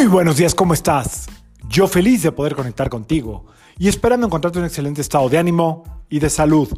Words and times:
Muy 0.00 0.08
buenos 0.08 0.38
días, 0.38 0.54
¿cómo 0.54 0.72
estás? 0.72 1.26
Yo 1.68 1.86
feliz 1.86 2.22
de 2.22 2.32
poder 2.32 2.54
conectar 2.54 2.88
contigo 2.88 3.44
y 3.78 3.86
esperando 3.86 4.26
encontrarte 4.26 4.58
en 4.58 4.62
un 4.62 4.68
excelente 4.68 5.02
estado 5.02 5.28
de 5.28 5.36
ánimo 5.36 5.84
y 6.08 6.20
de 6.20 6.30
salud. 6.30 6.70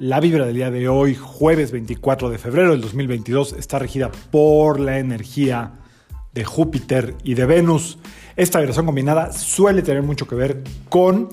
La 0.00 0.18
vibra 0.18 0.44
del 0.44 0.56
día 0.56 0.68
de 0.68 0.88
hoy, 0.88 1.14
jueves 1.14 1.70
24 1.70 2.30
de 2.30 2.38
febrero 2.38 2.72
del 2.72 2.80
2022, 2.80 3.52
está 3.52 3.78
regida 3.78 4.10
por 4.32 4.80
la 4.80 4.98
energía 4.98 5.74
de 6.34 6.44
Júpiter 6.44 7.14
y 7.22 7.34
de 7.34 7.46
Venus. 7.46 8.00
Esta 8.34 8.58
vibración 8.58 8.86
combinada 8.86 9.32
suele 9.32 9.82
tener 9.82 10.02
mucho 10.02 10.26
que 10.26 10.34
ver 10.34 10.64
con 10.88 11.28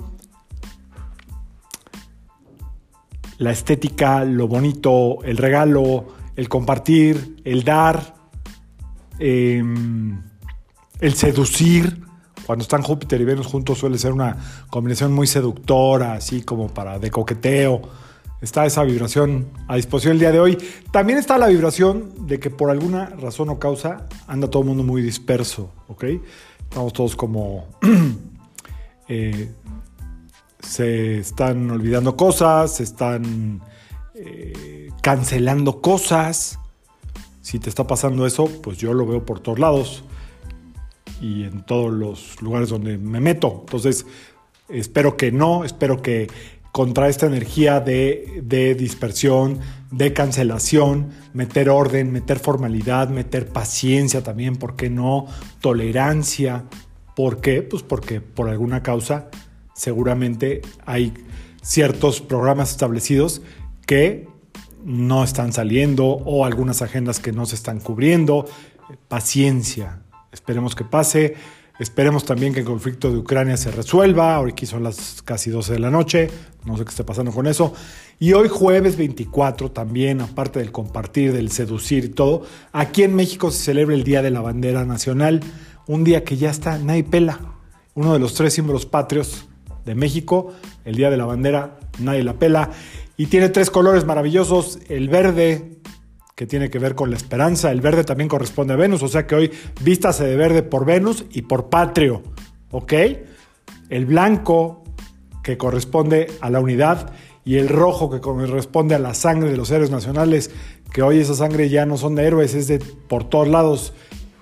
la 3.39 3.49
estética, 3.49 4.23
lo 4.25 4.47
bonito, 4.47 5.23
el 5.23 5.37
regalo, 5.37 6.05
el 6.35 6.47
compartir, 6.49 7.41
el 7.45 7.63
dar, 7.63 8.13
em, 9.17 10.28
el 10.99 11.15
seducir. 11.15 12.03
Cuando 12.45 12.63
están 12.63 12.81
Júpiter 12.81 13.21
y 13.21 13.25
Venus 13.25 13.47
juntos 13.47 13.77
suele 13.77 13.97
ser 13.97 14.11
una 14.11 14.37
combinación 14.69 15.13
muy 15.13 15.27
seductora, 15.27 16.13
así 16.13 16.41
como 16.41 16.67
para 16.67 16.97
de 16.97 17.11
coqueteo. 17.11 17.81
Está 18.41 18.65
esa 18.65 18.83
vibración 18.83 19.49
a 19.67 19.75
disposición 19.75 20.13
el 20.13 20.19
día 20.19 20.31
de 20.31 20.39
hoy. 20.39 20.57
También 20.91 21.19
está 21.19 21.37
la 21.37 21.47
vibración 21.47 22.27
de 22.27 22.39
que 22.39 22.49
por 22.49 22.71
alguna 22.71 23.07
razón 23.07 23.49
o 23.49 23.59
causa 23.59 24.07
anda 24.27 24.49
todo 24.49 24.63
el 24.63 24.69
mundo 24.69 24.83
muy 24.83 25.01
disperso, 25.01 25.71
¿ok? 25.87 26.05
Estamos 26.61 26.93
todos 26.93 27.15
como... 27.15 27.67
eh, 29.07 29.51
se 30.61 31.19
están 31.19 31.69
olvidando 31.71 32.15
cosas, 32.15 32.75
se 32.75 32.83
están 32.83 33.61
eh, 34.15 34.89
cancelando 35.01 35.81
cosas. 35.81 36.59
Si 37.41 37.59
te 37.59 37.69
está 37.69 37.85
pasando 37.87 38.25
eso, 38.25 38.45
pues 38.61 38.77
yo 38.77 38.93
lo 38.93 39.05
veo 39.05 39.25
por 39.25 39.39
todos 39.39 39.59
lados 39.59 40.03
y 41.21 41.43
en 41.43 41.61
todos 41.65 41.91
los 41.91 42.41
lugares 42.41 42.69
donde 42.69 42.97
me 42.97 43.19
meto. 43.19 43.59
Entonces, 43.61 44.05
espero 44.69 45.17
que 45.17 45.31
no, 45.31 45.63
espero 45.63 46.01
que 46.01 46.27
contra 46.71 47.09
esta 47.09 47.25
energía 47.25 47.79
de, 47.79 48.41
de, 48.43 48.75
dispersión, 48.75 49.59
de 49.91 50.13
cancelación, 50.13 51.09
meter 51.33 51.69
orden, 51.69 52.11
meter 52.11 52.39
formalidad, 52.39 53.09
meter 53.09 53.47
paciencia 53.47 54.23
también, 54.23 54.55
¿por 54.55 54.75
qué 54.75 54.89
no? 54.89 55.25
Tolerancia. 55.61 56.65
¿Por 57.15 57.41
qué? 57.41 57.63
Pues 57.63 57.83
porque 57.83 58.21
por 58.21 58.49
alguna 58.49 58.83
causa 58.83 59.29
seguramente 59.73 60.61
hay 60.85 61.13
ciertos 61.61 62.21
programas 62.21 62.71
establecidos 62.71 63.41
que 63.85 64.27
no 64.83 65.23
están 65.23 65.53
saliendo 65.53 66.05
o 66.05 66.45
algunas 66.45 66.81
agendas 66.81 67.19
que 67.19 67.31
no 67.31 67.45
se 67.45 67.55
están 67.55 67.79
cubriendo. 67.79 68.45
Paciencia, 69.07 70.01
esperemos 70.31 70.75
que 70.75 70.83
pase. 70.83 71.35
Esperemos 71.79 72.25
también 72.25 72.53
que 72.53 72.59
el 72.59 72.65
conflicto 72.65 73.09
de 73.09 73.17
Ucrania 73.17 73.55
se 73.55 73.71
resuelva. 73.71 74.35
Ahora 74.35 74.51
aquí 74.51 74.65
son 74.65 74.83
las 74.83 75.21
casi 75.23 75.49
12 75.49 75.73
de 75.73 75.79
la 75.79 75.89
noche. 75.89 76.29
No 76.65 76.75
sé 76.75 76.83
qué 76.83 76.89
está 76.89 77.05
pasando 77.05 77.31
con 77.31 77.47
eso. 77.47 77.73
Y 78.19 78.33
hoy 78.33 78.49
jueves 78.49 78.97
24 78.97 79.71
también, 79.71 80.19
aparte 80.19 80.59
del 80.59 80.73
compartir, 80.73 81.31
del 81.31 81.51
seducir 81.51 82.03
y 82.03 82.09
todo, 82.09 82.43
aquí 82.73 83.03
en 83.03 83.15
México 83.15 83.49
se 83.49 83.63
celebra 83.63 83.95
el 83.95 84.03
Día 84.03 84.21
de 84.21 84.29
la 84.29 84.41
Bandera 84.41 84.83
Nacional. 84.83 85.39
Un 85.87 86.03
día 86.03 86.25
que 86.25 86.35
ya 86.35 86.49
está, 86.49 86.77
nadie 86.79 87.05
pela. 87.05 87.39
Uno 87.95 88.11
de 88.11 88.19
los 88.19 88.33
tres 88.33 88.53
símbolos 88.53 88.85
patrios 88.85 89.47
de 89.85 89.95
México. 89.95 90.51
El 90.83 90.95
Día 90.95 91.09
de 91.09 91.15
la 91.15 91.25
Bandera, 91.25 91.79
nadie 91.99 92.23
la 92.23 92.33
pela. 92.33 92.71
Y 93.15 93.27
tiene 93.27 93.47
tres 93.47 93.71
colores 93.71 94.03
maravillosos. 94.03 94.79
El 94.89 95.07
verde, 95.07 95.78
que 96.39 96.47
tiene 96.47 96.69
que 96.69 96.79
ver 96.79 96.95
con 96.95 97.09
la 97.11 97.17
esperanza. 97.17 97.69
El 97.69 97.81
verde 97.81 98.05
también 98.05 98.29
corresponde 98.29 98.71
a 98.71 98.77
Venus, 98.77 99.03
o 99.03 99.09
sea 99.09 99.27
que 99.27 99.35
hoy 99.35 99.51
vístase 99.81 100.23
de 100.23 100.37
verde 100.37 100.63
por 100.63 100.85
Venus 100.85 101.25
y 101.31 101.41
por 101.41 101.67
Patrio, 101.67 102.23
¿ok? 102.71 102.93
El 103.89 104.05
blanco, 104.05 104.85
que 105.43 105.57
corresponde 105.57 106.31
a 106.39 106.49
la 106.49 106.61
unidad, 106.61 107.11
y 107.43 107.57
el 107.57 107.67
rojo, 107.67 108.09
que 108.09 108.21
corresponde 108.21 108.95
a 108.95 108.99
la 108.99 109.15
sangre 109.15 109.51
de 109.51 109.57
los 109.57 109.69
héroes 109.69 109.91
nacionales, 109.91 110.49
que 110.93 111.01
hoy 111.01 111.19
esa 111.19 111.33
sangre 111.33 111.67
ya 111.67 111.85
no 111.85 111.97
son 111.97 112.15
de 112.15 112.23
héroes, 112.23 112.55
es 112.55 112.69
de 112.69 112.79
por 112.79 113.25
todos 113.25 113.49
lados, 113.49 113.91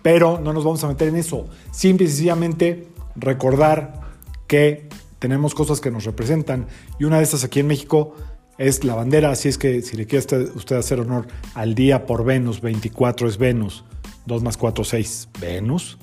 pero 0.04 0.40
no 0.40 0.54
nos 0.54 0.64
vamos 0.64 0.84
a 0.84 0.90
meter 0.90 1.08
en 1.08 1.16
eso. 1.16 1.48
Simple 1.72 2.06
y 2.06 2.10
sencillamente 2.10 2.90
recordar 3.16 4.02
que 4.46 4.88
tenemos 5.18 5.56
cosas 5.56 5.82
que 5.82 5.90
nos 5.90 6.06
representan, 6.06 6.68
y 7.00 7.06
una 7.06 7.18
de 7.18 7.24
estas 7.24 7.44
aquí 7.44 7.60
en 7.60 7.66
México 7.66 8.14
es 8.58 8.84
la 8.84 8.96
bandera, 8.96 9.32
así 9.32 9.50
es 9.50 9.58
que 9.58 9.82
si 9.82 9.98
le 9.98 10.06
quiere 10.06 10.26
usted 10.56 10.76
hacer 10.76 11.00
honor 11.00 11.28
al 11.54 11.76
día 11.76 12.06
por 12.06 12.24
Venus, 12.24 12.62
24 12.62 13.28
es 13.28 13.38
Venus, 13.38 13.84
2 14.26 14.44
más 14.44 14.58
4, 14.58 14.84
6, 14.84 15.30
Venus. 15.40 15.98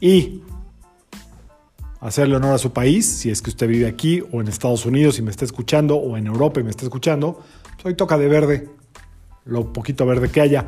Y 0.00 0.42
hacerle 2.00 2.36
honor 2.36 2.54
a 2.54 2.58
su 2.58 2.72
país, 2.72 3.06
si 3.06 3.30
es 3.30 3.40
que 3.40 3.50
usted 3.50 3.66
vive 3.66 3.86
aquí 3.86 4.22
o 4.30 4.40
en 4.40 4.48
Estados 4.48 4.84
Unidos 4.84 5.18
y 5.18 5.22
me 5.22 5.30
está 5.30 5.44
escuchando, 5.44 5.96
o 5.96 6.16
en 6.16 6.26
Europa 6.26 6.60
y 6.60 6.62
me 6.62 6.70
está 6.70 6.84
escuchando, 6.84 7.42
pues 7.74 7.86
hoy 7.86 7.94
toca 7.94 8.18
de 8.18 8.28
verde, 8.28 8.68
lo 9.44 9.72
poquito 9.72 10.04
verde 10.06 10.28
que 10.28 10.40
haya. 10.40 10.66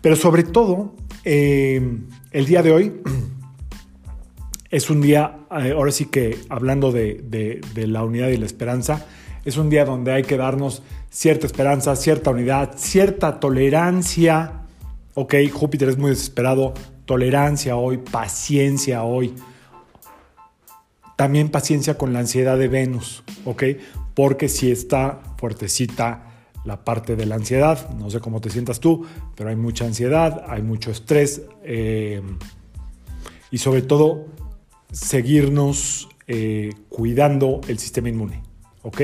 Pero 0.00 0.16
sobre 0.16 0.44
todo, 0.44 0.94
eh, 1.24 1.98
el 2.30 2.46
día 2.46 2.62
de 2.62 2.72
hoy 2.72 3.00
es 4.70 4.90
un 4.90 5.00
día, 5.00 5.40
eh, 5.50 5.72
ahora 5.74 5.90
sí 5.92 6.06
que 6.06 6.38
hablando 6.48 6.92
de, 6.92 7.60
la 7.74 8.04
unidad 8.04 8.28
y 8.28 8.36
la 8.36 8.46
esperanza, 8.46 9.06
es 9.48 9.56
un 9.56 9.70
día 9.70 9.86
donde 9.86 10.12
hay 10.12 10.24
que 10.24 10.36
darnos 10.36 10.82
cierta 11.08 11.46
esperanza, 11.46 11.96
cierta 11.96 12.30
unidad, 12.30 12.72
cierta 12.76 13.40
tolerancia. 13.40 14.64
Ok, 15.14 15.36
Júpiter 15.50 15.88
es 15.88 15.96
muy 15.96 16.10
desesperado. 16.10 16.74
Tolerancia 17.06 17.76
hoy, 17.76 17.96
paciencia 17.96 19.04
hoy. 19.04 19.34
También 21.16 21.48
paciencia 21.48 21.96
con 21.96 22.12
la 22.12 22.18
ansiedad 22.18 22.58
de 22.58 22.68
Venus, 22.68 23.24
¿ok? 23.46 23.64
Porque 24.14 24.50
si 24.50 24.70
está 24.70 25.20
fuertecita 25.38 26.26
la 26.66 26.84
parte 26.84 27.16
de 27.16 27.24
la 27.24 27.36
ansiedad, 27.36 27.88
no 27.94 28.10
sé 28.10 28.20
cómo 28.20 28.42
te 28.42 28.50
sientas 28.50 28.80
tú, 28.80 29.06
pero 29.34 29.48
hay 29.48 29.56
mucha 29.56 29.86
ansiedad, 29.86 30.44
hay 30.46 30.60
mucho 30.60 30.90
estrés 30.90 31.40
eh, 31.64 32.20
y 33.50 33.56
sobre 33.56 33.80
todo 33.80 34.26
seguirnos 34.92 36.10
eh, 36.26 36.74
cuidando 36.90 37.62
el 37.66 37.78
sistema 37.78 38.10
inmune, 38.10 38.42
¿ok? 38.82 39.00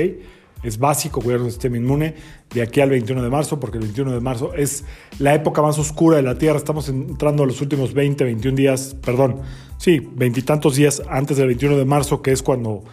Es 0.65 0.79
básico 0.79 1.21
cuidar 1.21 1.41
el 1.41 1.51
sistema 1.51 1.77
inmune 1.77 2.15
de 2.53 2.61
aquí 2.61 2.81
al 2.81 2.89
21 2.89 3.21
de 3.21 3.29
marzo, 3.29 3.59
porque 3.59 3.77
el 3.77 3.83
21 3.83 4.13
de 4.13 4.19
marzo 4.19 4.53
es 4.53 4.83
la 5.19 5.35
época 5.35 5.61
más 5.61 5.77
oscura 5.77 6.17
de 6.17 6.23
la 6.23 6.37
Tierra. 6.37 6.57
Estamos 6.57 6.89
entrando 6.89 7.43
a 7.43 7.45
los 7.45 7.61
últimos 7.61 7.93
20, 7.93 8.23
21 8.23 8.55
días, 8.55 8.95
perdón, 9.05 9.41
sí, 9.77 10.01
veintitantos 10.15 10.75
días 10.75 11.01
antes 11.09 11.37
del 11.37 11.47
21 11.47 11.77
de 11.77 11.85
marzo, 11.85 12.21
que 12.21 12.31
es 12.31 12.41
cuando 12.41 12.83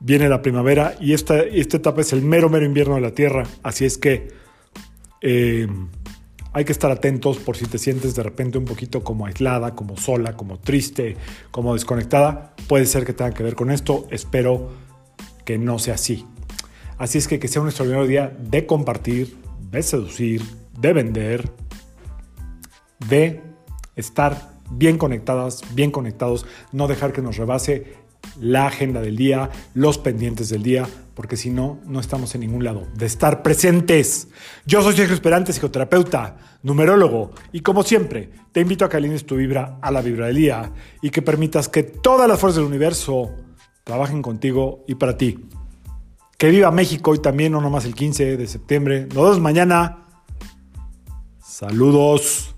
viene 0.00 0.28
la 0.28 0.42
primavera. 0.42 0.94
Y 1.00 1.14
esta, 1.14 1.40
esta 1.40 1.78
etapa 1.78 2.02
es 2.02 2.12
el 2.12 2.22
mero, 2.22 2.50
mero 2.50 2.66
invierno 2.66 2.96
de 2.96 3.00
la 3.00 3.12
Tierra. 3.12 3.44
Así 3.62 3.84
es 3.84 3.96
que 3.96 4.28
eh, 5.22 5.66
hay 6.52 6.64
que 6.64 6.72
estar 6.72 6.90
atentos 6.90 7.38
por 7.38 7.56
si 7.56 7.66
te 7.66 7.78
sientes 7.78 8.14
de 8.14 8.22
repente 8.22 8.58
un 8.58 8.64
poquito 8.64 9.02
como 9.02 9.26
aislada, 9.26 9.74
como 9.74 9.96
sola, 9.96 10.36
como 10.36 10.58
triste, 10.60 11.16
como 11.50 11.74
desconectada. 11.74 12.54
Puede 12.68 12.86
ser 12.86 13.04
que 13.04 13.12
tenga 13.12 13.32
que 13.32 13.42
ver 13.42 13.54
con 13.54 13.70
esto. 13.70 14.06
Espero 14.10 14.70
que 15.44 15.58
no 15.58 15.78
sea 15.78 15.94
así. 15.94 16.26
Así 16.98 17.18
es 17.18 17.28
que 17.28 17.38
que 17.38 17.48
sea 17.48 17.62
un 17.62 17.68
extraordinario 17.68 18.08
día 18.08 18.36
de 18.38 18.66
compartir, 18.66 19.36
de 19.70 19.82
seducir, 19.82 20.42
de 20.78 20.92
vender, 20.92 21.50
de 23.08 23.42
estar 23.96 24.54
bien 24.70 24.98
conectadas, 24.98 25.62
bien 25.74 25.90
conectados, 25.90 26.46
no 26.72 26.88
dejar 26.88 27.12
que 27.12 27.22
nos 27.22 27.36
rebase 27.36 28.04
la 28.40 28.66
agenda 28.66 29.00
del 29.00 29.16
día, 29.16 29.50
los 29.74 29.98
pendientes 29.98 30.48
del 30.48 30.62
día, 30.62 30.88
porque 31.14 31.36
si 31.36 31.50
no, 31.50 31.78
no 31.84 32.00
estamos 32.00 32.34
en 32.34 32.40
ningún 32.40 32.64
lado. 32.64 32.86
De 32.96 33.06
estar 33.06 33.42
presentes. 33.42 34.28
Yo 34.66 34.82
soy 34.82 34.96
Sergio 34.96 35.14
Esperante, 35.14 35.52
psicoterapeuta, 35.52 36.38
numerólogo, 36.62 37.32
y 37.52 37.60
como 37.60 37.82
siempre, 37.82 38.30
te 38.52 38.60
invito 38.60 38.84
a 38.84 38.88
que 38.88 38.96
alines 38.96 39.26
tu 39.26 39.36
vibra 39.36 39.78
a 39.80 39.90
la 39.90 40.00
vibra 40.00 40.26
del 40.26 40.36
día 40.36 40.72
y 41.02 41.10
que 41.10 41.22
permitas 41.22 41.68
que 41.68 41.82
todas 41.82 42.28
las 42.28 42.40
fuerzas 42.40 42.56
del 42.56 42.66
universo 42.66 43.30
trabajen 43.84 44.22
contigo 44.22 44.84
y 44.88 44.94
para 44.94 45.16
ti. 45.16 45.46
Que 46.38 46.50
viva 46.50 46.70
México 46.70 47.14
y 47.14 47.18
también 47.18 47.52
no 47.52 47.60
nomás 47.60 47.84
el 47.84 47.94
15 47.94 48.36
de 48.36 48.46
septiembre. 48.46 49.06
Nos 49.06 49.16
vemos 49.16 49.40
mañana. 49.40 50.06
Saludos. 51.42 52.53